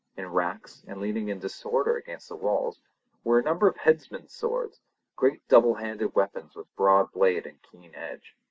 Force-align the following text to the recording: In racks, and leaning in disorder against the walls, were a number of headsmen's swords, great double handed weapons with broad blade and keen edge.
In 0.17 0.31
racks, 0.31 0.83
and 0.87 0.99
leaning 0.99 1.29
in 1.29 1.37
disorder 1.37 1.95
against 1.95 2.27
the 2.27 2.35
walls, 2.35 2.79
were 3.23 3.37
a 3.37 3.43
number 3.43 3.67
of 3.67 3.77
headsmen's 3.77 4.33
swords, 4.33 4.79
great 5.15 5.47
double 5.47 5.75
handed 5.75 6.15
weapons 6.15 6.55
with 6.55 6.75
broad 6.75 7.11
blade 7.11 7.45
and 7.45 7.59
keen 7.61 7.93
edge. 7.93 8.35